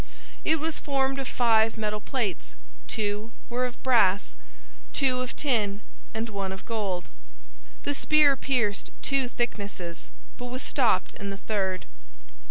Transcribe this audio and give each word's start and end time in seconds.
It 0.43 0.55
was 0.59 0.79
formed 0.79 1.19
of 1.19 1.27
five 1.27 1.77
metal 1.77 2.01
plates; 2.01 2.55
two 2.87 3.31
were 3.51 3.67
of 3.67 3.77
brass, 3.83 4.33
two 4.93 5.19
of 5.19 5.35
tin, 5.35 5.81
and 6.11 6.27
one 6.29 6.51
of 6.51 6.65
gold. 6.65 7.05
The 7.83 7.93
spear 7.93 8.35
pierced 8.35 8.89
two 9.03 9.27
thicknesses, 9.29 10.09
but 10.39 10.45
was 10.45 10.63
stopped 10.63 11.13
in 11.13 11.29
the 11.29 11.37
third. 11.37 11.85